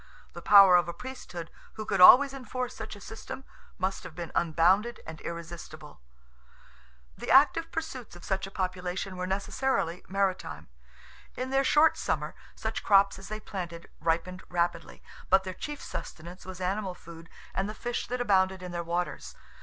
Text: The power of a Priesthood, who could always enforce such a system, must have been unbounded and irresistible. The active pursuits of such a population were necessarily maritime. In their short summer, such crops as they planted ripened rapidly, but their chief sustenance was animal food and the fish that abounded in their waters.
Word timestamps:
The 0.33 0.41
power 0.41 0.77
of 0.77 0.87
a 0.87 0.95
Priesthood, 0.95 1.51
who 1.73 1.85
could 1.85 2.01
always 2.01 2.33
enforce 2.33 2.75
such 2.75 2.95
a 2.95 2.99
system, 2.99 3.43
must 3.77 4.03
have 4.03 4.15
been 4.15 4.31
unbounded 4.33 4.99
and 5.05 5.21
irresistible. 5.21 6.01
The 7.15 7.29
active 7.29 7.71
pursuits 7.71 8.15
of 8.15 8.23
such 8.23 8.47
a 8.47 8.49
population 8.49 9.15
were 9.15 9.27
necessarily 9.27 10.03
maritime. 10.09 10.69
In 11.35 11.51
their 11.51 11.63
short 11.63 11.97
summer, 11.97 12.33
such 12.55 12.83
crops 12.83 13.19
as 13.19 13.27
they 13.27 13.39
planted 13.39 13.91
ripened 13.99 14.41
rapidly, 14.49 15.03
but 15.29 15.43
their 15.43 15.53
chief 15.53 15.83
sustenance 15.83 16.47
was 16.47 16.59
animal 16.59 16.95
food 16.95 17.29
and 17.53 17.69
the 17.69 17.75
fish 17.75 18.07
that 18.07 18.19
abounded 18.19 18.63
in 18.63 18.71
their 18.71 18.81
waters. 18.83 19.35